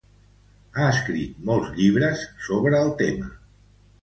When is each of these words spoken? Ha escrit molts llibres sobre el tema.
Ha 0.79 0.87
escrit 0.93 1.43
molts 1.49 1.69
llibres 1.75 2.25
sobre 2.47 2.81
el 2.87 2.91
tema. 3.05 3.31